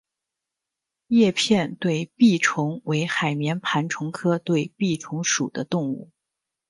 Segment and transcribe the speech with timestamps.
[1.09, 6.09] 叶片对臂虫为海绵盘虫科对臂虫属的动物。